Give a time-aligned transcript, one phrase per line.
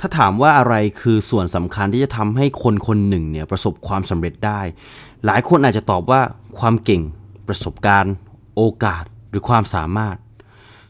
[0.00, 4.60] ถ้าถามว่าอะไรคือส่วนสำคัญที่จะทำให้คนคนหนึ่งเนี่ยประสบความสำเร็จได้
[5.26, 6.20] หลายคนอาจจะตอบว่า
[6.58, 7.02] ความเก่ง
[7.48, 8.14] ประสบการณ์
[8.56, 10.16] โอกาสหรือความสามารถ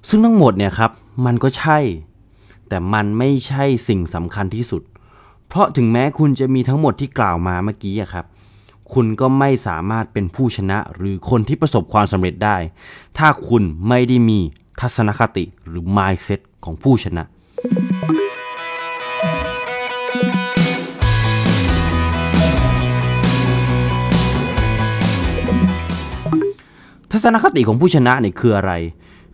[0.08, 0.90] ซึ่งทั้งหมดเนี่ยครับ
[1.26, 1.78] มันก็ใช่
[2.68, 4.82] แต่มันไม่ใช่สิ่งสำคัญที่สุด
[5.48, 8.26] เพราะถึงแม้คุณจะมีทั้งหมดที่กล่าวมาเมื่อกี้ครับ
[8.92, 12.56] คุณก็ไม่สามารถเป็นผู้ชนะหรือคนที่ประสบความสำเร็จได้
[13.18, 14.38] ถ้าคุณไม่ได้มี
[14.80, 17.24] ทัศนคติหรือ mindset ของผู้ชนะ
[27.14, 28.72] ทัศนคติของผู้ชนะเนี่ยคืออะไร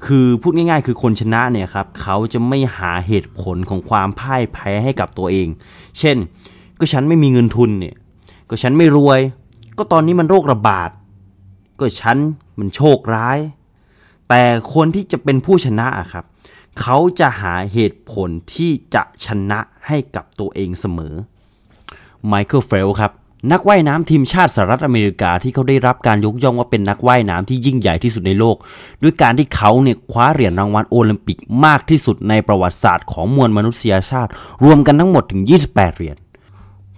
[0.07, 5.49] คือพูดง่ายๆ คือคนชนะเนี่ยครับเขาจะไม่หาเหตุผลของความพ่ายแพ้ให้กับตัวเอง
[5.99, 6.17] เช่น
[6.79, 7.95] ก็ฉันไม่มีเงินทุนเนี่ย
[8.49, 9.21] ก็ฉันไม่รวย
[9.79, 10.91] ก็ตอนนี้มันโรคระบาด
[11.81, 12.17] ก็ฉัน
[12.59, 13.39] มันโชคร้าย
[14.29, 14.43] แต่
[14.75, 16.25] คนที่จะเป็นผู้ชนะอะครับ
[16.81, 21.15] เขาจะหาเหตุผลที่จะชนะให้กับตัวเองเสมอ
[22.27, 23.13] ไมเคิลเฟลป์สครับ
[23.51, 28.57] นักว่ายน้ำทีมชาติสหรัฐอเมริกาที่เขาได้รับการยกย่องว่าเป็นนักว่ายน้ำที่ยิ่งใหญ่ที่สุดในโลก
[29.03, 34.31] ด้วยการที่เขาเนี่ยคว้าเหรียญรางวัลโอลิมปิกมากที่สุดในประวัติศาสตร์ของมวลมนุษยชาติ
[34.65, 36.17] รวมกันทั้งหมดถึง 28 เหรียญ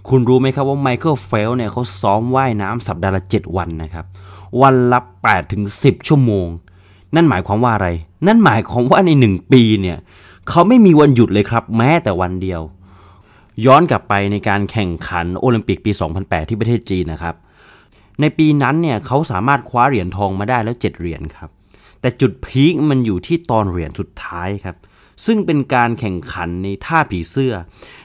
[0.07, 4.05] คุณรู้ไหมครับว่าไมเคิลเฟลป์สเนี่ยเขาซ้อมว่ายน้ำสัปดาห์ละ 7 วันนะครับ
[4.61, 6.47] วันละ8ถึง10 ชั่วโมง
[7.15, 7.89] นั่นหมายความว่าอะไร
[8.27, 9.97] นั่นหมายความว่าใน 1 ปีเนี่ย
[10.49, 12.61] เขาไม่มีวันหยุดเลยครับ แม้แต่วันเดียว
[13.65, 17.35] ย้อนกลับไปในการแข่งขันโอลิมปิกปี 2008 ที่ประเทศจีนนะครับ
[18.21, 21.49] ในปีนั้นเนี่ยเขาสามารถคว้าเหรียญทองมาได้แล้ว 7 เหรียญครับ
[22.01, 24.77] แต่จุด peak มันอยู่ที่ตอนเหรียญสุดท้ายครับ
[25.25, 27.53] ซึ่งเป็นการแข่งขันในท่าผีเสื้อ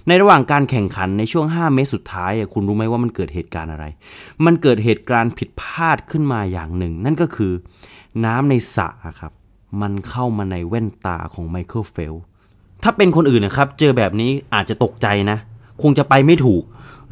[0.07, 3.85] ในระหว่างการแข่งขันในช่วง 5 เมตรสุดท้ายอะคุณรู้ไหมว่ามันเกิดเหตุการณ์อะไร
[4.45, 7.53] มันเกิดเหตุการณ์ผิดพลาดขึ้นมาอย่างหนึ่ง นั่นก็คือ
[8.25, 8.89] น้ำในสระ
[9.21, 9.33] ครับ
[9.83, 12.15] มันเข้ามาในแว่นตาของไมเคิลเฟล
[12.83, 15.39] ถ้าเป็นคนอื่นนะครับ เจอแบบนี้อาจจะตกใจนะ
[15.83, 16.63] คงจะไปไม่ถูก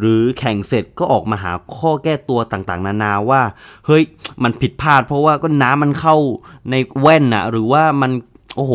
[0.01, 3.43] หรือแข่งเสร็จก็ออกมาหาข้อแก้ตัวต่างๆ นานาว่า
[3.87, 4.03] เฮ้ย
[4.43, 6.17] มันผิดพลาด เพราะว่าก็น้ำมันเข้า
[6.71, 8.11] ในแว่นนะหรือว่ามัน
[8.57, 8.73] โอ้โห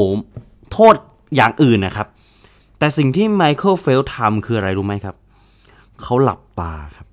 [0.71, 0.95] โทษ
[1.35, 2.07] อย่างอื่นนะครับ
[2.79, 5.15] แต่สิ่งที่ไมเคิลเฟลทำคืออะไรรู้ไหมครับ
[6.01, 7.07] เขาหลับตาครับ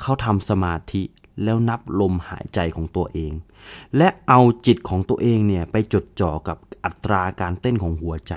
[0.00, 1.02] เขาทำสมาธิ
[1.44, 3.32] แล้วนับลมหายใจของตัวเอง
[3.96, 8.34] และเอาจิตของตัวเองเนี่ยไปจดจ่อกับอัตราการเต้นของหัวใจ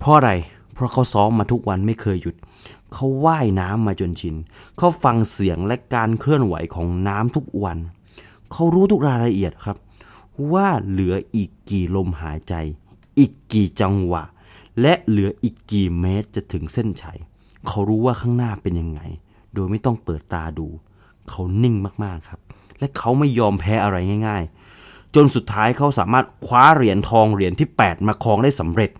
[0.00, 0.32] เพราะอะไร
[0.74, 2.36] เพราะเขาซ้อมมาทุกวันไม่เคยหยุด
[2.92, 4.36] เขาว่ายน้ำมาจนชิน
[4.76, 7.78] เขาฟังเสียงและการเคลื่อนไหวของน้ำทุกวัน
[8.52, 9.76] เขารู้ทุกรายละเอียดครับ
[10.52, 12.54] ว่าเหลืออีกกี่ลมหายใจ
[13.18, 14.22] อีกกี่จังหวะ
[14.80, 17.18] และเหลืออีกกี่เมตรจะถึงเส้นชัย
[17.66, 19.00] เขารู้ว่าข้างหน้าเป็นยังไง
[19.54, 20.66] โดยไม่ต้องเปิดตาดู
[21.28, 21.74] เขานิ่ง
[22.04, 22.40] มากๆครับ
[22.78, 23.96] และเขาไม่ยอมแพ้อะไร
[24.26, 24.42] ง่าย
[24.78, 28.90] ๆ จนสุดท้ายเขาสามารถคว้าเหรียญทองเหรียญที่ 8 มาครองได้สำเร็จ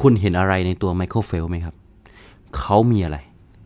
[0.00, 1.74] คุณเห็นอะไรในตัวไมเคิลเฟลไหมครับ
[2.58, 3.18] เขามีอะไร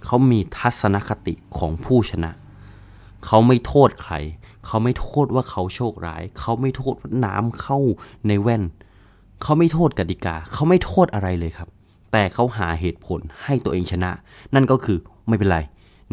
[0.05, 2.31] เขามีทัศนคติของผู้ชนะ
[3.27, 4.15] เขาไม่โทษใคร
[4.67, 7.79] เขาไม่โทษว่าเขาโชคร้าย เขาไม่โทษว่าน้ำเข้า
[8.27, 8.63] ในแว่น
[9.43, 11.69] เขาไม่โทษกติกา เขาไม่โทษอะไรเลยครับ
[12.13, 14.11] แต่เขาหาเหตุผลให้ตัวเองชนะ
[14.55, 14.99] นั่นก็คือ
[15.29, 15.59] ไม่เป็นไร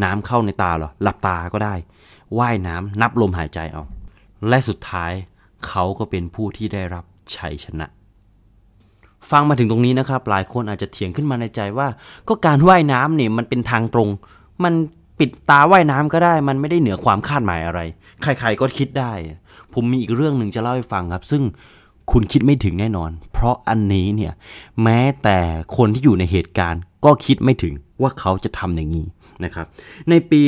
[0.04, 1.76] น้ำเข้าในตาเหรอ หลับตาก็ได้
[2.38, 3.84] ว่ายน้ำนับลมหายใจเอา
[4.48, 5.12] และสุดท้าย
[5.68, 7.04] เขาก็เป็นผู้ที่ได้รับ
[7.36, 7.88] ชัยชนะ
[9.32, 11.88] ฟังมาถึงตรงนี้นะครับ หลายคนอาจจะเถียงขึ้นมาในใจว่า
[12.28, 14.10] ก็การว่ายน้ำเนี่ยมันเป็นทางตรง
[14.64, 14.74] มัน
[15.20, 17.80] ปิดตาว่ายน้ำก็ได้ มันไม่ได้เหนือความคาดหมายอะไร
[18.22, 19.12] ใครๆก็คิดได้
[19.74, 21.44] ผมมีอีกเรื่องหนึ่งจะเล่าให้ฟังครับ ซึ่ง
[22.12, 24.34] คุณคิดไม่ถึงแน่นอน เพราะอันนี้เนี่ย
[24.84, 25.38] แม้แต่
[25.78, 29.06] คนที่อยู่ในเหตุการณ์ ก็คิดไม่ถึงว่าเขาจะทำอย่างนี้
[29.44, 29.66] นะครับ
[30.10, 30.42] ในปี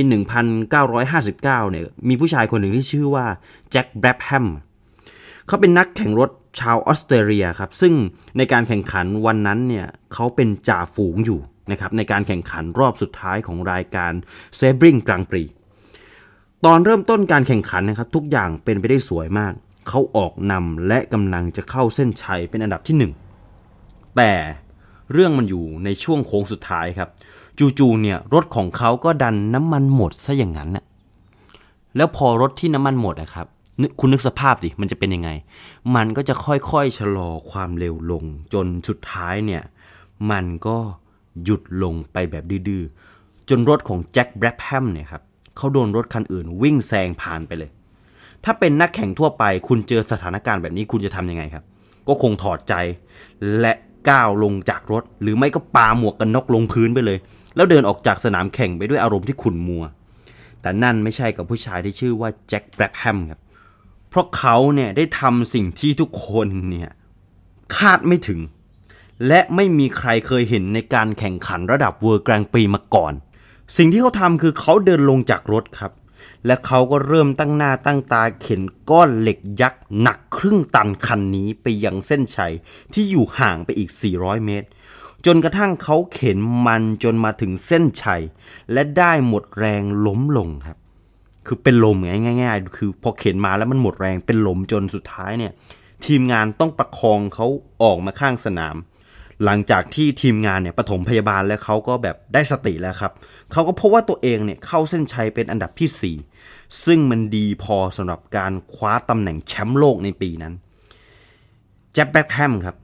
[0.61, 3.25] 1959 เนี่ยมีผู้ชายคนหนึ่งที่ชื่อว่า
[3.71, 4.47] แจ็คแบรแฮม
[5.51, 6.29] เขาเป็นนักแข่งรถ
[6.59, 7.93] ชาวออสเตรเลียครับซึ่ง
[8.37, 11.39] ในการแข่งขันวันนั้นเนี่ยเขาเป็นจ่าฝูงอยู่
[11.71, 14.11] นะครับในการแข่งขันรอบสุดท้ายของรายการ
[14.55, 15.43] เซบริงกลางปรี
[16.65, 19.53] ตอนเริ่มต้นการแข่งขันนะครับทุกอย่างเป็นไปได้สวยมาก
[19.89, 23.11] เขาออกนำและกำลังจะเข้าเส้นชัยเป็นอันดับที่หนึ่ง
[24.17, 24.31] แต่
[25.11, 27.09] เรื่องมันอยู่ในช่วงโค้งสุดท้ายครับ
[27.79, 30.85] จู่ๆเนี่ยรถของเขาก็ดันน้ำมันหมดซะอย่างนั้นนะ
[31.95, 33.47] แล้วพอรถที่น้ำมันหมดนะครับ
[33.99, 35.29] คุณนึกสภาพดิมันจะเป็นยังไง
[35.95, 38.23] มันก็จะค่อยๆชะลอความเร็วลง
[38.53, 39.63] จนสุดท้ายเนี่ย
[40.31, 40.77] มันก็
[41.43, 45.23] หยุดลงไปแบบดื้อๆจนรถของแจ็คแบรดแฮมเนี่ยครับ
[45.57, 47.69] เขาโดนรถคันอื่นวิ่งแซงผ่านไปเลย
[48.43, 51.63] ถ้าเป็นนักแข่งทั่วไป คุณเจอสถานการณ์แบบนี้คุณจะทำยังไงครับ
[52.07, 52.73] ก็คงถอดใจ
[53.59, 53.73] และ
[54.09, 57.17] ก้าวลงจากรถ หรือไม่ก็ปาหมวกกันน็อกลงพื้นไปเลย
[57.55, 59.83] แล้วเดินออกจากสนามแข่งไปด้วยอารมณ์ที่ขุ่นมัว
[60.61, 63.40] แต่นั่นไม่ใช่กับผู้ชายที่ชื่อว่าแจ็คแบรดแฮมครับ
[64.11, 66.89] เพราะเขาเนี่ยได้ทำสิ่งที่ทุกคนเนี่ย
[67.75, 68.39] คาดไม่ถึง
[69.27, 73.13] และไม่มีใครเคยเห็นในการแข่งขันระดับเวอร์กรนปีมาก่อน
[73.77, 75.91] สิ่งที่เขาทำคือเขาเดินลงจากรถครับ
[76.45, 82.53] และเขาก็เริ่มตั้งหน้าตั้งตาเข็นก้อนเหล็กยักษ์หนักครึ่งตันคันนี้ไปยังเส้นชัย
[82.93, 84.67] ที่อยู่ห่างไปอีก 400 เมตร
[85.25, 88.23] จนกระทั่งเขาเข็นมันจนมาถึงเส้นชัย
[88.71, 90.77] และได้หมดแรงล้มลงครับ
[91.45, 91.97] คือเป็นลม
[92.43, 95.53] ง่ายๆ คือพอเข็นมาแล้วมันหมดแรงเป็นลมจนสุดท้ายเนี่ย
[96.05, 97.47] ทีมงานต้องประคองเขา
[97.83, 98.75] ออกมาข้างสนาม
[99.45, 103.11] หลังจากที่ทีมงานเนี่ยปฐมพยาบาลแล้วเขาก็แบบได้สติแล้วครับ
[103.51, 110.53] เขาก็พบว่าตัวเองเนี่ยเข้าเส้นชัยเป็นอันดับที่ 4 ซึ่งมันดีพอสำหรับการคว้าตำแหน่งแชมป์โลกในปีนั้น
[111.93, 112.75] แจ็คแบ็คแฮมครับ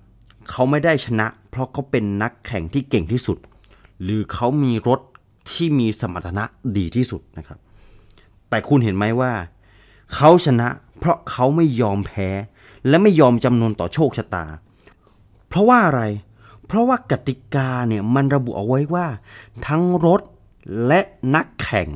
[0.49, 3.37] เขาไม่ได้ชนะ เพราะเขาเป็นนักแข่งที่เก่งที่สุด
[4.03, 4.99] หรือเขามีรถ
[5.51, 6.43] ที่มีสมรรถนะ
[6.77, 7.59] ดีที่สุดนะครับ
[8.49, 9.33] แต่คุณเห็นไหมว่า
[10.13, 10.67] เขาชนะ
[10.99, 12.29] เพราะเขาไม่ยอมแพ้
[12.87, 14.45] และไม่ยอมจำนนต่อโชคชะตา
[15.47, 16.03] เพราะว่าอะไร
[16.67, 19.07] เพราะว่ากติกาเนี่ยมันระบุเอาไว้ว่า
[19.67, 20.21] ทั้งรถ
[20.87, 20.99] และ
[21.35, 21.87] นักแข่ง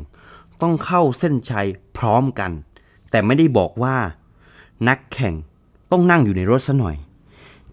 [0.61, 1.67] ต้องเข้าเส้นชัย
[1.97, 2.51] พร้อมกัน
[3.11, 3.95] แต่ไม่ได้บอกว่า
[4.89, 5.33] นักแข่ง
[5.91, 6.95] ต้องนั่งอยู่ในรถซะหน่อย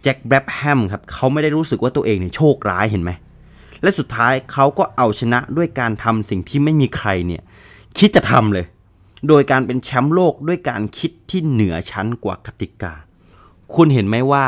[0.02, 3.10] แจ็คแบรบแฮมครับเขาไม่ได้รู้สึกว่าตัวเองเนี่ยโชคร้ายเห็นไหม
[3.82, 7.42] และสุดท้ายเขาก็เอาชนะด้วยการทำสิ่งที่ไม่มีใครเนี่ย
[7.98, 8.66] คิดจะทำเลย
[9.28, 12.94] โดยการเป็นแชมป์โลกด้วยการคิดที่เหนือชั้นกว่ากติกา
[13.74, 14.44] คุณเห็นไหมว่า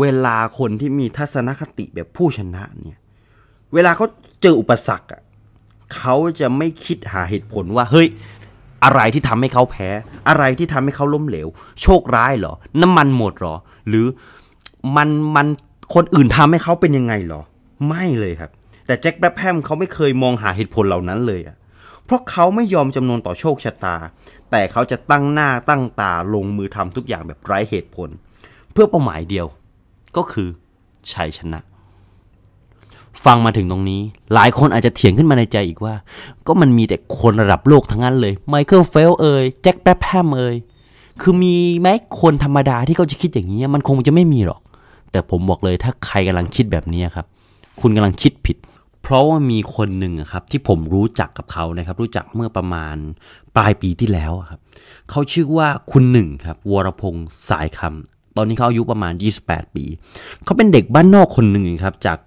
[0.00, 3.00] เวลาคนที่มีทัศนคติแบบผู้ชนะเนี่ย
[3.74, 4.06] เวลาเขา
[4.42, 5.22] เจออุปสรรคอะ
[5.94, 8.08] เขาจะไม่คิดหาเหตุผลว่า เฮ้ย
[8.84, 9.88] อะไรที่ทำให้เขาแพ้
[10.28, 11.48] อะไรที่ทำให้เขาล้มเหลว
[11.82, 13.56] โชคร้ายเหรอ น้ำมันหมดเหรอ
[13.88, 14.06] หรือ
[14.96, 15.46] มันมัน
[15.94, 17.42] คนอื่นทำให้เขาเป็นยังไงเหรอ
[17.88, 18.50] ไม่เลยครับ
[18.86, 21.56] แต่แจ็คแบรบแฮมเขาไม่เคยมองหาเหตุผลเหล่านั้นเลยอะ
[22.12, 23.96] ราะเขาไม่ยอมจำนวนต่อโชคชะตา
[24.50, 28.08] แต่เขาจะตั้งหน้าตั้งตาลงมือทำทุกอย่างแบบไร้เหตุผล
[28.72, 29.46] เพื่อเป้าหมายเดียว
[30.16, 30.48] ก็คือ
[31.12, 31.60] ชัยชนะ
[33.24, 34.00] ฟังมาถึงตรงนี้
[34.34, 35.94] หลายคนอาจจะเถียงขึ้นมาในใจอีกว่า
[36.46, 40.56] ก็มันมีแต่คนระดับโลกทั้งนั้นเลยไมเคิลเฟลป์สเอยแจ็คแบรบแฮมเอย
[41.20, 41.88] คือมีไหม
[42.20, 44.60] คนธรรมดาที่เขาจะคิดอย่างนี้มันคงจะไม่มีหรอก
[45.10, 47.26] แต่ผมบอกเลยถ้าใครกำลังคิดแบบนี้ครับ
[47.80, 48.56] คุณกำลังคิดผิด
[49.02, 52.96] เพราะว่ามีคนหนึ่งครับที่ผมรู้จักกับเขานะครับ รู้จักเมื่อประมาณ
[53.56, 54.60] ปลายปีที่แล้วครับ
[55.10, 59.14] เขาชื่อว่าคุณหนึ่งครับวรพงศ์สายคำตอนนี้เขาอายุประมาณ
[59.44, 59.84] 28 ปี
[60.44, 62.18] เขาเป็นเด็กบ้านนอกคนหนึ่งครับ จาก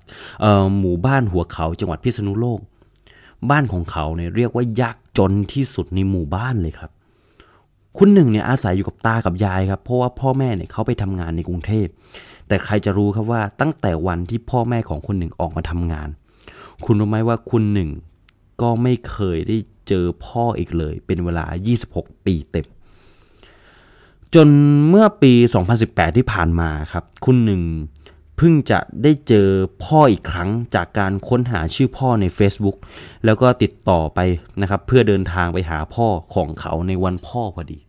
[0.80, 2.60] หมู่บ้านหัวเขาจังหวัดพิษณุโลก
[3.50, 6.92] บ้านของเขาเนี่ยเรียกว่ายากจนที่สุดในหมู่บ้านเลยครับ
[7.98, 11.88] คุณหนึ่งเนี่ยอาศัยอยู่กับตากับยายครับ เพราะว่าพ่อแม่เนี่ยเขาไปทำงานในกรุงเทพ
[12.48, 16.10] แต่ใครจะรู้ครับว่าตั้งแต่วันที่พ่อแม่ของคุณหนึ่งออกมาทำงาน
[16.84, 17.90] คุณรู้ไหมว่าคุณหนึ่ง
[18.62, 19.58] ก็ไม่เคยได้
[19.88, 21.46] เจอพ่ออีกเลย เป็นเวลา
[21.86, 22.66] 26 ปีเต็ม
[24.34, 24.48] จน
[24.90, 25.34] เมื่อปี
[25.76, 27.62] 2018 ที่ผ่านมาครับ คุณหนึ่ง
[28.38, 29.48] เพิ่งจะได้เจอ
[29.84, 32.78] พ่ออีกครั้งจากการค้นหาชื่อพ่อใน Facebook
[33.26, 34.20] แล้วก็ติดต่อไป
[34.62, 37.80] นะครับ เพื่อเดินทางไปหาพ่อของเขาในวันพ่อพอดี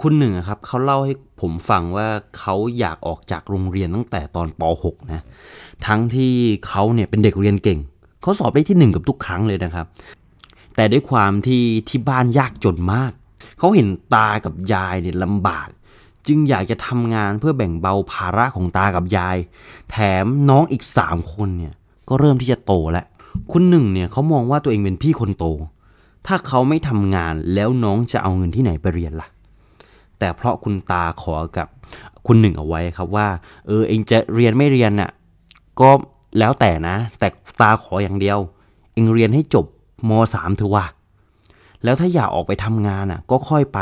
[0.00, 2.08] คุณหนึ่งครับเขาเล่าให้ผมฟังว่า
[2.38, 5.20] เขาอยากออกจากโรงเรียนตั้งแต่ตอนป .6 นะ
[5.86, 6.32] ทั้งที่
[6.66, 7.80] เขาเนี่ยเป็นเด็กเรียนเก่ง
[8.22, 9.86] เขาสอบได้ที่หนึ่งกับทุกครั้งเลยนะครับ
[10.76, 13.12] แต่ด้วยความที่ที่บ้านยากจนมาก
[13.58, 15.68] เขาเห็นตากับยายเนี่ยลำบาก
[16.26, 19.36] จึงอยากจะทำงานเพื่อแบ่งเบาภาระของตากับยาย
[19.90, 21.74] แถมน้องอีกสามคนเนี่ย
[22.08, 23.06] ก็เริ่มที่จะโตแล้ว
[23.52, 25.46] คุณหนึ่งเนี่ยเขามองว่าตัวเองเป็นพี่คนโต
[26.26, 29.28] ถ้าเขาไม่ทำงานแล้วน้องจะเอาเงินที่ไหนไปเรียนล่ะ
[30.18, 31.68] แต่เพราะคุณตาขอกับ
[32.26, 33.28] คุณหนึ่งเอาไว้ครับว่า
[33.66, 35.10] เออเองจะเรียนไม่เรียนน่ะ
[35.80, 35.90] ก็
[36.38, 37.28] แล้วแต่นะ แต่
[37.60, 38.38] ตาขออย่างเดียว
[38.92, 39.66] เองเรียนให้จบ
[40.08, 40.86] มสามเถอะว่ะ
[41.84, 43.80] แล้วถ้าอยากออกไปทำงานอะ ก็ค่อยไป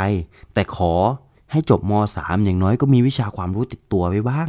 [0.55, 0.93] แต่ขอ
[1.53, 4.49] ให้จบมสามอย่างน้อยก็มีวิชาความรู้ติดตัวไว้บ้าง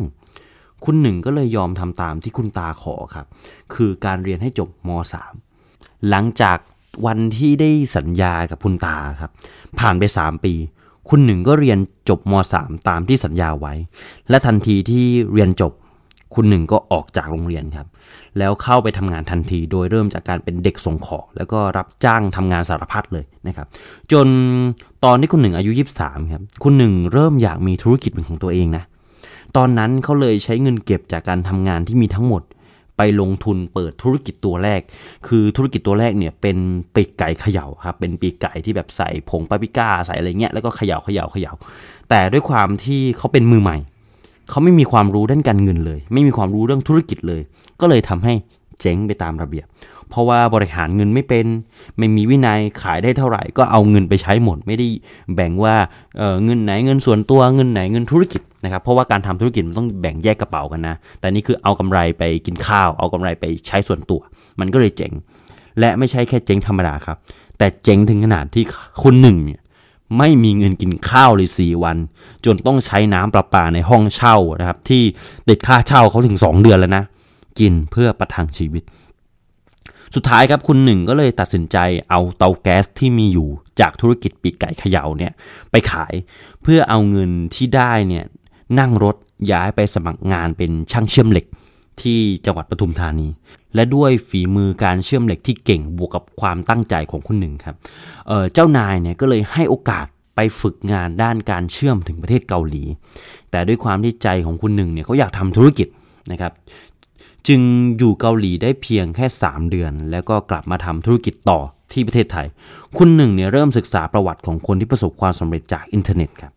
[0.83, 3.25] คุณหนึ่งก็เลยยอมทำตามที่คุณตาขอครับ
[3.73, 5.33] คือการเรียนให้จบมสาม
[6.09, 6.57] หลังจาก
[7.05, 9.31] วันที่ได้สัญญากับคุณตาครับ
[9.79, 10.53] ผ่านไป 3 ปี
[11.09, 11.79] คุณหนึ่งก็เรียน
[12.09, 13.73] จบม .3 ตามที่สัญญาไว้
[14.29, 15.73] และทันทีที่เรียนจบ
[16.35, 17.87] คุณหนึ่งก็ออกจากโรงเรียนครับ
[18.39, 23.67] แล้วเข้าไปทำงานทันที โดยเริ่มจากการเป็นเด็กส่งของ แล้วก็รับจ้างทำงานสารพัดเลยนะครับ
[24.11, 24.27] จน
[25.05, 25.71] ตอนที่คุณหนึ่งอายุ
[26.01, 28.83] 23 ครับ คุณหนึ่งเริ่มอยากมีธุรกิจเป็นของตัวเองนะ
[29.57, 32.43] ตอนนั้นเขาเลยใช้เงินเก็บจากการทำงานที่มีทั้งหมด
[32.97, 34.81] ไปลงทุนเปิดธุรกิจตัวแรก
[35.27, 36.57] คือธุรกิจตัวแรกเนี่ยเป็น
[36.95, 41.53] ปีกไก่เขย่าครับ เป็นปีกไก่ที่แบบใส่ผงปาปริก้าใส่อะไรเงี้ย แล้วก็เขย่าเขย่าเขย่า
[42.09, 43.77] แต่ด้วยความที่เขาเป็นมือใหม่
[44.51, 47.41] เขาไม่มีความรู้ด้านการเงินเลย ไม่มีความรู้เรื่องธุรกิจเลย
[47.81, 48.33] ก็เลยทำให้
[48.81, 49.67] เจ๊งไปตามระเบียบ
[50.09, 51.45] เพราะว่าบริหารเงินไม่เป็น
[51.97, 54.87] ไม่มีวินัยขายได้เท่าไหร่ ก็เอาเงินไปใช้หมด ไม่ได้
[55.35, 55.75] แบ่งว่า
[56.17, 64.21] เเงินไหนเงินส่วนตัวเงินไหนเงินธุรกิจนะครับเพราะว่าการทำธุรกิจมันต้องแบ่งแยกกระเป๋ากันนะ แต่นี่คือเอากำไรไปกินข้าว เอากำไรไปใช้ส่วนตัว
[64.59, 65.11] มันก็เลยเจ๋ง
[65.79, 67.17] และไม่ใช่แค่เจ๊งธรรมดาครับ
[67.57, 68.63] แต่เจ๊งถึงขนาดที่
[69.03, 69.60] คุณหนึ่งเนี่ย
[70.17, 71.97] ไม่มีเงินกินข้าวเลยสี่วัน
[72.45, 75.03] จนต้องใช้น้ำประปาในห้องเช่านะครับ ที่
[75.47, 77.03] ติดค่าเช่าเขาถึง 2 เดือนแล้วนะ
[77.59, 78.83] กินเพื่อประทังชีวิต
[80.15, 81.77] สุดท้ายครับคุณหนึ่งก็เลยตัดสินใจ
[82.09, 83.47] เอาเตาแก๊สที่มีอยู่
[83.79, 85.33] จากธุรกิจปีกไก่เขย่าเนี่ย
[85.71, 86.13] ไปขาย
[86.61, 88.25] เพื่อเอาเงินที่ได้เนี่ย
[88.79, 89.15] นั่งรถ
[89.51, 91.45] ย้ายไปสมัครงานเป็นช่างเชื่อมเหล็ก
[92.01, 93.27] ที่จังหวัดปทุมธานี
[93.75, 97.75] และด้วยฝีมือการเชื่อมเหล็กที่เก่งบวกกับความตั้งใจของคุณหนึ่งครับ
[98.27, 102.83] เเจ้านายเนี่ยก็เลยให้โอกาสไปฝึกงานด้านการเชื่อมถึงประเทศเกาหลี
[103.51, 105.87] แต่ด้วยความที่ใจของคุณหนึ่งเนี่ยเขาอยากทำธุรกิจ
[106.31, 106.51] นะครับ
[107.47, 107.61] จึง
[107.97, 111.59] อยู่เกาหลีได้เพียงแค่ 3 เดือน แล้วก็กลับมาทำธุรกิจต่อ
[111.91, 112.47] ที่ประเทศไทย
[112.97, 116.53] คุณหนึ่งเนี่ยเริ่มศึกษาประวัติของคนที่ประสบความสำเร็จจากอินเทอร์เน็ตครับ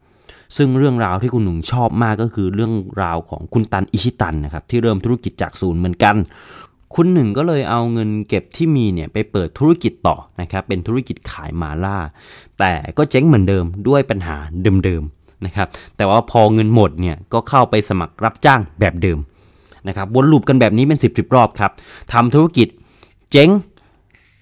[0.57, 6.17] ซึ่งเรื่องราวที่คุณหนุ่งชอบมากก็คือเรื่องราวของคุณตันอิชิตันนะครับที่เริ่มธุรกิจจากศูนย์เหมือนกัน
[6.95, 11.99] คุณหนึ่งก็เลยเอาเงินเก็บที่มีเนี่ยไปเปิดธุรกิจต่อนะครับเป็นธุรกิจขายมาล่า
[12.59, 14.37] แต่ก็เจ๊งเหมือนเดิมด้วยปัญหา
[14.85, 19.19] เดิมๆนะครับแต่ว่าพอเงินหมดเนี่ยก็เข้าไปสมัครรับจ้างแบบเดิม
[19.89, 21.71] นะครับวนลูปกันแบบนี้เป็น 10บรอบครับ
[22.13, 22.69] ทำธุรกิจ
[23.33, 23.49] เจ๊ง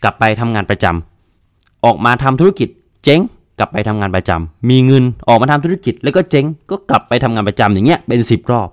[0.02, 2.68] กลับไปทำงานประจำออกมาทำธุรกิจ
[3.04, 3.20] เจ๊ง
[3.58, 8.68] กลับไปทำงานประจำมีเงินออกมาทำธุรกิจแล้วก็เจ๊งก็กลับไปทำงานประจำอย่างเงี้ยเป็น 10 รอบ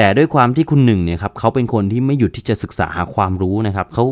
[0.00, 4.04] แต่ด้วยความที่คุณหนึ่งเนี่ยครับเขาเป็นคนที่ไม่หยุดที่จะศึกษาหาความรู้นะครับเขา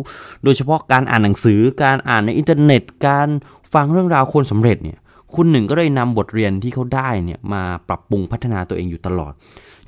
[0.44, 3.28] โดยเฉพาะการอ่านหนังสือ การอ่านในอินเทอร์เน็ต การ
[3.74, 4.98] ฟังเรื่องราวคนสำเร็จเนี่ย
[5.34, 9.32] คุณหนึ่งก็เลยนำบทเรียนที่เขาได้เนี่ยมาปรับปรุงพัฒนาตัวเองอยู่ตลอด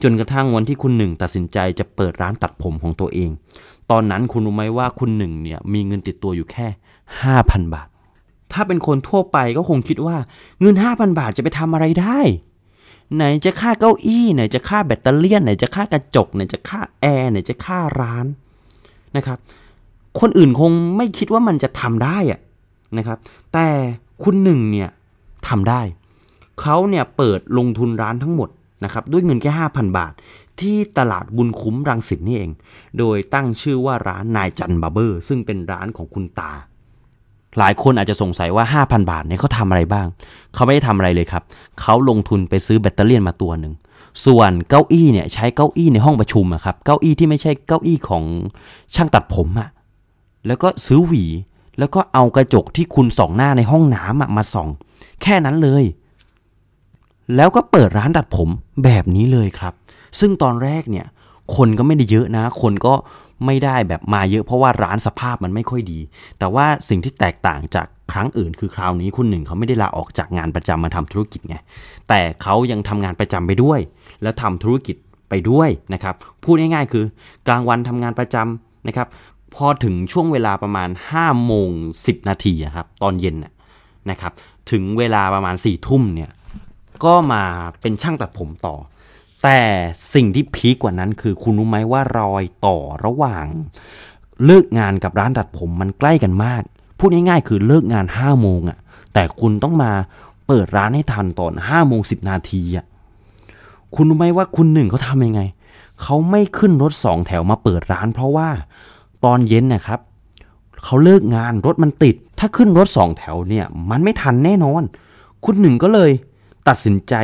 [0.02, 3.31] จนกระทั่งวันที่คุณหนึ่งตัดสินใจจะเปิดร้านตัดผมของตัวเอง
[3.90, 6.67] ตอนนั้นคุณรู้ไหมว่าคุณหนึ่งเนี่ยมีเงินติดตัวอยู่แค่
[7.21, 7.88] 5,000 บาท
[8.52, 10.17] ถ้าเป็นคนทั่วไปก็คงคิดว่า
[10.61, 12.21] เงิน 5,000 บาทจะไปทำอะไรได้
[13.17, 18.27] ไหนจะค่าเก้าอี้ไหนจะค่าแบตเตอรี่ไหนจะค่ากระจกไหนจะค่าแอร์ไหนจะค่าร้าน
[19.17, 19.38] นะครับ
[20.21, 22.41] คนอื่นคงไม่คิดว่ามันจะทำได้อะ
[22.99, 23.19] นะครับ
[23.53, 23.69] แต่
[24.23, 24.88] คุณหนึ่งเนี่ย
[25.49, 25.81] ทำได้
[26.61, 28.49] เขาเนี่ยเปิดลงทุนร้านทั้งหมด
[28.85, 30.12] นะครับด้วยเงินแค่ 5,000 บาท
[30.61, 32.50] ที่ตลาดบุญคุ้มรังสิตนี่เอง
[32.99, 36.53] โดยตั้งชื่อว่าร้านนายจันบาร์เบอร์ ซึ่งเป็นร้านของคุณตา
[37.59, 40.07] หลายคนอาจจะสงสัยว่า 5,000 บาทเนี่ยเขาทำอะไรบ้าง
[40.55, 41.43] เขาไม่ได้ทำอะไรเลยครับ
[41.81, 43.75] เขาลงทุนไปซื้อแบตเตอรี่มาตัวหนึ่ง
[44.26, 48.23] ส่วนเก้าอี้เนี่ยใช้เก้าอี้ในห้องประชุมอะครับ เก้าอี้ที่ไม่ใช่เก้าอี้ของ
[48.95, 49.69] ช่างตัดผมอะ
[50.47, 51.25] แล้วก็ซื้อหวี
[51.78, 54.69] แล้วก็เอากระจกที่คุณส่องหน้าในห้องน้ำมาส่อง
[55.23, 55.85] แค่นั้นเลย
[57.37, 58.49] แล้วก็เปิดร้านตัดผม
[58.85, 59.73] แบบนี้เลยครับ
[60.19, 61.07] ซึ่งตอนแรกเนี่ย
[61.57, 62.95] คนก็ไม่ได้เยอะนะ คนก็
[63.47, 65.99] ไม่ได้แบบมาเยอะเพราะว่าร้านสภาพมันไม่ค่อยดี
[66.38, 71.57] แต่ว่าสิ่งที่แตกต่างจากครั้งอื่นคือคราวนี้คุณหนึ่งเขาไม่ได้ลาออกจากงานประจำมาทำธุรกิจไง
[72.09, 73.80] แต่เขายังทำงานประจำไปด้วย
[74.23, 74.97] แล้วทำธุรกิจ
[75.30, 76.14] ไปด้วยนะครับ
[76.45, 77.04] พูดง่ายๆคือ
[77.47, 79.09] กลางวันทำงานประจำนะครับ
[79.54, 83.37] พอถึงช่วงเวลาประมาณ5โมง10 นาทีครับตอนเย็น
[84.11, 84.33] นะครับ
[84.71, 86.30] ถึงเวลาประมาณ4ทุ่มเนี่ย
[87.04, 87.42] ก็มา
[87.80, 88.76] เป็นช่างตัดผมต่อ
[89.42, 89.61] แต่
[90.14, 93.47] สิ่งที่พีกกว่านั้นคือคุณรู้ไหมว่ารอยต่อระหว่าง
[94.45, 96.62] เลิกงานกับร้านตัดผมมันใกล้กันมาก
[96.99, 98.78] พูดง่ายๆ คือเลิกงานห้าโมงอะ่ะ
[99.12, 99.92] แต่คุณต้องมา
[100.47, 102.85] เปิดร้านให้ทันตอนห้าโมงสิบนาทีอะ่ะ
[103.95, 105.42] คุณรู้ไหมว่าคุณหนึ่งเขาทำยังไง
[106.02, 108.49] เขาไม่ขึ้นรถสองแถวมาเปิดร้าน เพราะว่า
[109.25, 110.00] ตอนเย็นนะครับ
[110.85, 114.83] เขาเลิกงานรถมันติด ถ้าขึ้นรถสองแถวเนี่ย มันไม่ทันแน่นอน
[115.45, 116.11] คุณหนึ่งก็เลย
[116.68, 117.14] ตัดสินใจ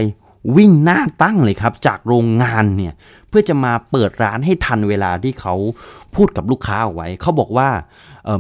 [0.57, 2.93] วิ่งหน้าตั้งเลยครับ จากโรงงานเนี่ย
[3.29, 5.55] เพื่อจะมาเปิดร้านให้ทันเวลาที่เขา
[6.15, 7.69] พูดกับลูกค้าเอาไว้ เขาบอกว่า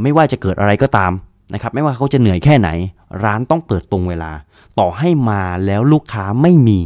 [0.02, 1.12] ไม่ว่าจะเกิดอะไรก็ตาม
[1.54, 2.68] นะครับ ไม่ว่าเขาจะเหนื่อยแค่ไหน
[3.24, 4.32] ร้านต้องเปิดตรงเวลา
[4.78, 6.78] ต่อให้มาแล้วลูกค้าไม่มี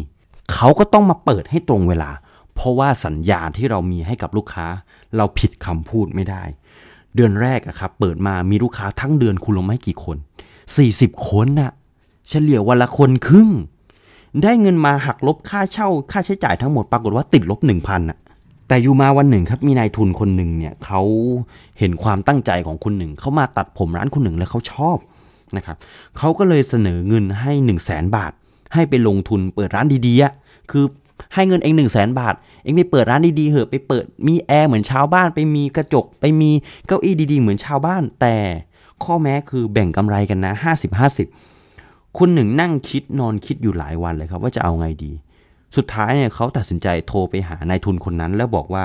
[0.52, 2.10] เขาก็ต้องมาเปิดให้ตรงเวลา
[2.54, 4.66] เพราะว่าสัญญาที่เรามีให้กับลูกค้า
[5.16, 6.42] เราผิดคำพูดไม่ได้
[7.14, 10.16] เดือนแรกอะครับเปิดมามีลูกค้าทั้งเดือนคุณลงไม่กี่คน
[10.72, 11.72] 40 คนนะ่ะ
[12.28, 13.50] เฉลี่ยวันละคนครึ่ง
[14.42, 18.18] ได้เงินมาหักลบค่าเช่าค่าใช้จ่ายทั้งหมดปรากฏว่าติดลบหนึ่งพันอะ
[18.68, 21.00] แต่อยู่มาวันหนึ่งครับมีนายทุนคนหนึ่งเนี่ยเขา
[21.78, 24.98] เห็นความตั้งใจของคุณหนึ่งเขามาตัดผมร้านคุณหนึ่งแล้วเขาชอบ
[25.56, 25.76] นะครับ
[26.18, 28.32] เขาก็เลยเสนอเงินให้1นึ่งแสนบาท
[28.74, 30.84] ให้ไปลงทุนเปิดร้านดีๆคือ
[31.34, 36.50] ให้เงินเองหนึ่งแสนบาท เองไปเปิดร้านดีๆเหอะไปเปิดมีแอร์เหมือนชาวบ้าน ไปมีกระจก ไปมี
[36.86, 38.36] เก้าอี้ดีๆ เหมือนชาวบ้าน แต่
[39.04, 41.57] ข้อแม้คือแบ่งกำไรกันนะ 50 50
[42.16, 45.12] คุณหนึ่งนั่งคิดนอนคิดอยู่หลายวันเลยครับ ว่าจะเอาไงดี
[45.76, 48.84] สุดท้ายเนี่ยเขาตัดสินใจโทรไปหานายทุนคนนั้น แล้วบอกว่า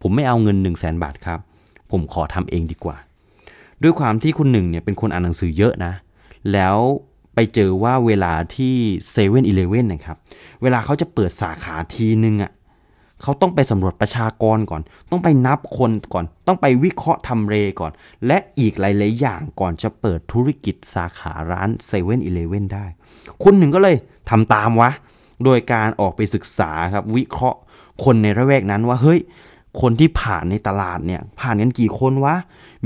[0.00, 1.38] ผมไม่เอาเงิน1นึ่งแสนบาทครับ
[1.90, 2.96] ผมขอทำเองดีกว่า
[3.82, 5.92] ด้วยความที่คุณหนึ่งเนี่ยเป็นคนอ่านหนังสือเยอะนะ
[6.52, 6.76] แล้ว
[7.34, 8.74] ไปเจอว่าเวลาที่
[9.10, 10.16] เซเว่นอีเลเว่นนะครับ
[10.62, 12.52] เวลาเขาจะเปิดสาขาทีนึงอะ่ะ
[13.22, 17.92] เขาต้องไปสำรวจประชากรก่อน ต้องไปนับคนก่อน ต้องไปวิเคราะห์ทำเรก่อน
[18.26, 22.86] และอีกหลาย ๆ อย่างก่อนจะเปิดธุรกิจสาขาร้านเซเว่นอีเลเวนได้
[23.42, 23.96] คุณหนึ่งก็เลย
[24.30, 24.90] ทำตามวะ
[25.44, 27.58] โดยการออกไปศึกษาครับวิเคราะห์
[28.04, 29.20] คนในระแวกนั้นว่าเฮ้ย
[29.80, 32.36] คนที่ผ่านในตลาดเนี่ยผ่านกันกี่คนวะ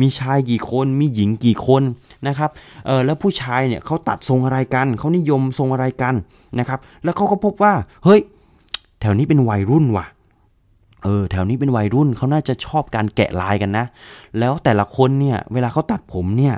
[0.00, 1.82] มีชายกี่คน มีหญิงกี่คน
[2.28, 2.50] นะครับ
[2.86, 6.14] เออแล้วผู้ชายเนี่ยเขาตัดทรงอะไรกัน เขานิยมทรงอะไรกัน
[6.58, 7.72] นะครับ แล้วเขาก็พบว่า
[8.04, 8.20] เฮ้ย
[9.00, 10.06] แถวนี้เป็นวัยรุ่นว่ะ
[11.04, 13.86] เออแถวนี้เป็นวัยรุ่นเขาน่าจะชอบการแกะลายกันนะ
[14.38, 16.54] แล้วแต่ละคนเนี่ยเวลาเขาตัดผมเนี่ย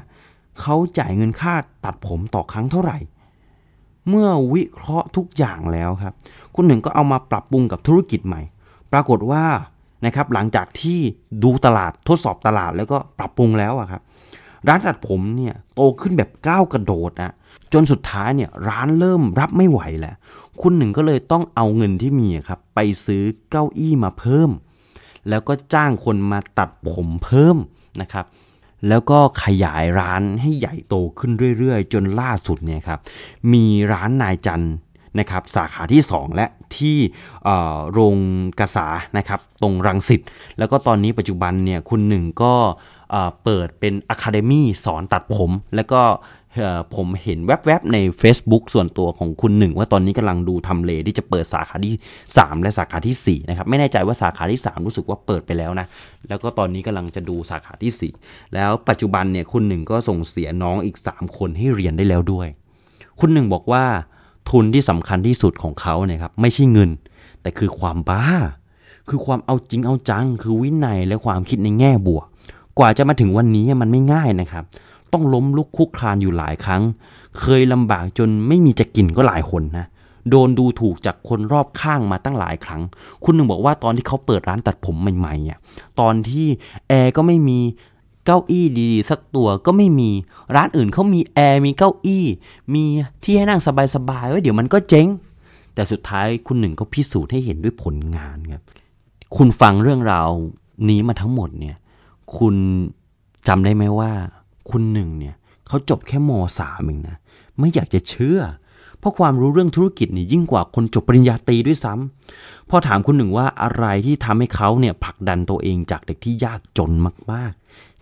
[0.61, 1.55] เขาจ่ายเงินค่า
[1.85, 2.99] ตัดผมต่อครั้งเท่าไหร่
[4.09, 6.15] เมื่อวิเคราะห์ทุกอย่างแล้วครับ
[6.55, 8.43] คุณหนึ่งก็เอามาปรับปรุงกับธุรกิจใหม่
[8.93, 9.45] ปรากฏว่า
[10.07, 10.99] นะครับหลังจากที่
[11.45, 14.03] ดูตลาดทดสอบตลาดแล้วก็ปรับปรุงแล้วอะครับ
[14.69, 17.33] ร้านตัดผมเนี่ยโตขึ้นแบบก้าวกระโดดนะ
[17.73, 20.15] จนสุดท้ายเนี่ยร้านเริ่มรับไม่ไหวแล้ว
[20.63, 24.51] คุณหนึ่งก็เลยต้องเอาเงินที่มีครับ ไปซื้อเก้าอี้มาเพิ่ม
[25.29, 27.57] แล้วก็จ้างคนมาตัดผมเพิ่ม
[28.01, 28.27] นะครับ
[28.89, 33.01] แล้วก็ขยายร้านให้ใหญ่โตขึ้นเรื่อยๆ จนล่าสุดเนี่ยครับ
[33.53, 34.67] มีร้านนายจัน
[35.19, 36.97] นะครับสาขาที่ 2 และที่
[37.93, 38.17] โรง
[38.61, 38.87] กษา
[39.17, 40.21] นะครับตรงรังสิต
[40.59, 42.55] แล้วก็ตอนนี้ปัจจุบันเนี่ยคุณหนึ่งก็
[43.45, 46.03] เปิดเป็นอะคาเดมี่สอนตัดผม แล้วก็
[46.95, 51.95] ผมเห็นแวบๆใน Facebook ส่วนตัวของคุณหนึ่งว่าตอนนี้กำลังดูทำเลที่จะเปิดสาขาที่
[52.29, 55.87] 3 และสาขาที่ 4 นะครับ ไม่แน่ใจว่าสาขาที่ 3 รู้สึกว่าเปิดไปแล้วนะ
[56.29, 62.49] แล้วก็ตอนนี้กำลังจะดูสาขาที่ 4 แล้วปัจจุบันเนี่ยคุณหนึ่งก็ส่งเสียน้องอีก 3 คนให้เรียนได้แล้วด้วย
[63.21, 63.85] คุณหนึ่งบอกว่า
[64.51, 66.91] ทุนที่สำคัญที่สุดของเขาเนี่ยครับไม่ใช่เงิน
[67.43, 68.25] แต่คือความบ้า
[69.09, 72.27] คือความเอาจริงเอาจัง คือวินัยและความคิดในแง่บวก
[72.79, 74.65] กว่าจะมาถึงวันนี้มันไม่ง่ายนะครับ
[75.13, 76.83] ต้องล้มลุกคุกคลานอยู่หลายครั้ง
[77.41, 79.87] เคยลำบากจนไม่มีจะกินก็หลายคนนะ
[80.31, 82.83] โดนดูถูกจากคนรอบข้างมาตั้งหลายครั้ง
[83.25, 85.59] คุณหนึ่งบอกว่าตอนที่เขาเปิดร้านตัดผมใหม่ๆอะ
[86.01, 86.47] ตอนที่
[86.89, 87.59] แอร์ก็ไม่มี
[88.27, 90.11] เก้าอี้ดีๆ สักตัวก็ไม่มี
[90.57, 92.25] ร้านอื่นเขามีแอร์มีเก้าอี้
[92.75, 92.85] มี
[93.23, 93.61] ที่ให้นั่ง
[93.95, 95.07] สบายๆไว้เดี๋ยวมันก็เจ๊ง
[95.75, 98.63] แต่สุดท้ายคุณหนึ่งก็พิสูจน์ให้เห็นด้วยผลงานครับ
[99.37, 100.29] คุณฟังเรื่องราว
[100.89, 101.77] นี้มาทั้งหมดเนี่ย
[102.37, 102.55] คุณ
[103.49, 104.11] จำได้ไหมว่า
[104.71, 105.35] คุณหนึ่งเนี่ย
[105.67, 107.17] เขาจบแค่มสามเองนะ
[107.59, 108.41] ไม่อยากจะเชื่อ
[108.99, 116.91] เพราะความรู้เรื่องธุรกิจนี่ยิ่งกว่าคนจบปริญญาตรีด้วยซ้ำพอถามคุณหนึ่งว่าอะไรที่ทำให้เขาเนี่ยผลักดันตัวเองจากเด็กที่ยากจน
[117.33, 117.53] มาก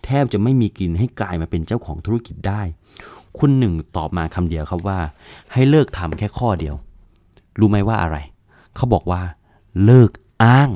[0.03, 2.61] แทบจะไม่มีกินให้กลายมาเป็นเจ้าของธุรกิจได้
[3.37, 4.99] คุณหนึ่งตอบมาคำเดียวครับว่า
[5.53, 6.75] ให้เลิกทำแค่ข้อเดียว
[7.59, 8.17] รู้ไหมว่าอะไร
[8.75, 9.21] เขาบอกว่า
[9.85, 10.11] เลิก
[10.43, 10.69] อ้าง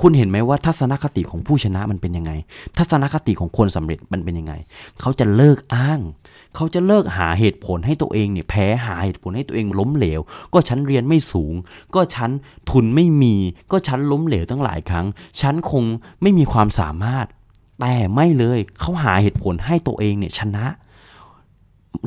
[0.00, 2.32] คุณเห็นไหมว่าทัศนคติของผู้ชนะมันเป็นยังไง
[2.78, 4.54] ทัศนคติของคนสำเร็จมันเป็นยังไง
[5.00, 6.00] เขาจะเลิกอ้าง
[6.56, 10.20] เขาจะเลิกหาเหตุผลให้ตัวเองเนี่ยแพ้หาเหตุผลให้ตัวเองล้มเหลว
[10.52, 11.54] ก็ฉันเรียนไม่สูง
[11.94, 12.30] ก็ฉัน
[12.70, 13.36] ทุนไม่มี
[13.72, 15.06] ก็ฉันล้มเหลวตั้งหลายครั้ง
[15.40, 15.84] ฉันคง
[16.22, 17.26] ไม่มีความสามารถ
[17.80, 20.66] แต่ไม่เลยเขาหาเหตุผลให้ตัวเองเนี่ยชนะ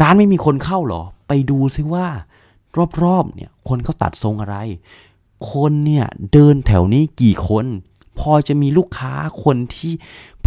[0.02, 2.08] ร้านไม่มีคนเข้าหรอ ไปดูซิว่า
[3.04, 4.56] รอบๆเนี่ยคนเขาตัดทรงอะไร
[5.52, 7.66] คนเนี่ยเดินแถวนี้กี่คน
[8.20, 9.94] พอจะมีลูกค้าคนที่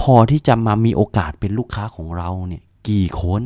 [0.01, 3.43] พอที่จะมามีโอกาสเป็นลูกค้าของเราเนี่ยกี่คน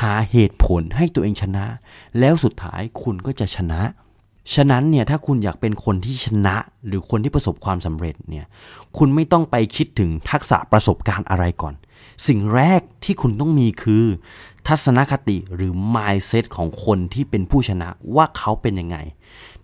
[0.00, 1.66] หาเหตุผลให้ตัวเองชนะ
[2.18, 3.80] แล้วสุดท้ายคุณก็จะชนะ
[4.54, 8.46] ฉะนั้นเนี่ยถ้าคุณอยากเป็นคนที่ชนะ หรือคนที่ประสบความสำเร็จเนี่ย
[8.96, 11.74] คุณไม่ต้องไปคิดถึงทักษะประสบการณ์อะไรก่อน
[12.26, 14.04] สิ่งแรกที่คุณต้องมีคือ
[14.68, 18.96] ทัศนคติหรือ mindset ของคนที่เป็นผู้ชนะว่าเขาเป็นยังไง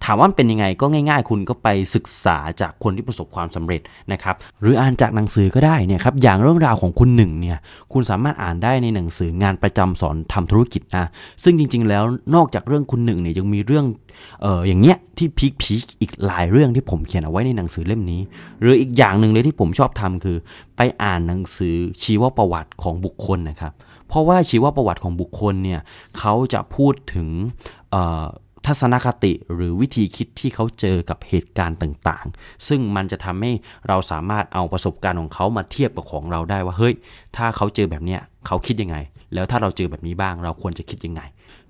[0.04, 3.80] ถามว่าเป็นยังไงก็ง่ายๆ คุณก็ไปศึกษาจากคนที่ประสบความสำเร็จ
[4.12, 7.58] นะครับ หรืออ่านจากหนังสือก็ได้เนี่ยครับอย่างเรื่องราวของคุณหนึ่งเนี่ย
[7.92, 11.06] คุณสามารถอ่านได้ในหนังสืองานประจำสอนทำธุรกิจนะ
[11.42, 13.84] ซึ่งจริง ๆ แล้วนอกจากเรื่องคุณหนึ่งเนี่ยยังมีเรื่อง
[14.42, 18.20] เอออย่างเงี้ยที่พีคพีคอีกหลายเรื่องที่ผมเขียนเอาไว้ในหนังสือเล่มนี้
[18.60, 20.36] หรืออีกอย่างหนึ่งเลยที่ผมชอบทำคือ
[20.82, 23.72] ไปอ่านหนังสือชีวประวัติของบุคคลนะครับ
[24.08, 25.80] เพราะว่าชีวประวัติของบุคคลเนี่ย
[26.18, 27.28] เขาจะพูดถึง
[28.66, 33.52] ทัศนคติหรือวิธีคิดที่เขาเจอกับเหตุการณ์ต่างๆ ซึ่งมันจะทำให้
[33.88, 36.94] เราสามารถเอาประสบการณ์ของเขามาเทียบกับของเราได้ว่าเฮ้ย
[37.36, 38.96] ถ้าเขาเจอแบบเนี้ยเขาคิดยังไง
[39.34, 41.22] แล้วถ้าเราเจอแบบนี้บ้างเราควรจะคิดยังไง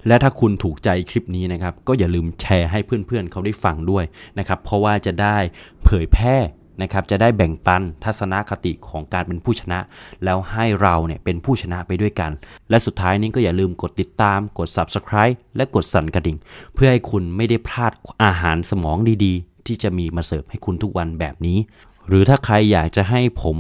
[0.07, 4.05] และถ้าคุณถูกใจคลิปนี้นะครับ ก็อย่าลืมแชร์ให้เพื่อนๆเขาได้ฟังด้วย
[4.39, 5.37] นะครับ เพราะว่าจะได้
[5.85, 6.37] เผยแพร่
[6.83, 9.79] นะครับจะได้แบ่งปันทัศนคติของการเป็นผู้ชนะ
[10.25, 12.31] แล้วให้เราเนี่ยเป็นผู้ชนะไปด้วยกัน
[12.71, 16.37] และสุดท้ายนี้ก็อย่าลืมกดติดตาม กด subscribe และกดสั่นกระดิ่ง
[16.75, 17.93] เพื่อให้คุณไม่ได้พลาด
[18.25, 21.59] อาหารสมองดีๆ ที่จะมีมาเสิร์ฟให้คุณทุกวันแบบนี้
[22.09, 23.57] หรือถ้าใครอยากจะให้ผม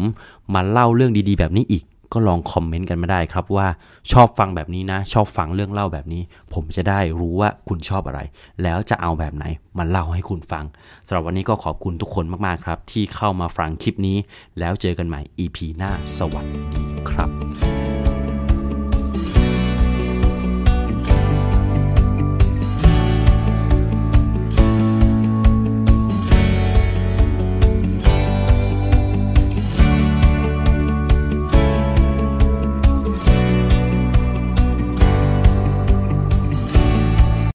[0.55, 3.67] มาเล่าเรื่องดีๆ แบบนี้อีก ก็ลองคอมเมนต์กันมาได้ครับว่า
[4.13, 6.23] ชอบฟังแบบนี้นะ ชอบฟังเรื่องเล่าแบบนี้
[6.55, 8.21] ผมจะได้รู้ว่าคุณชอบอะไร
[8.63, 9.45] แล้วจะเอาแบบไหน
[9.79, 10.65] มาเล่าให้คุณฟัง
[11.07, 14.17] สำหรับวันนี้ก็ขอบคุณทุกคนมากๆครับ ที่เข้ามาฟังคลิปนี้
[14.59, 17.31] แล้วเจอกันใหม่ EP หน้าสวัสดีครับ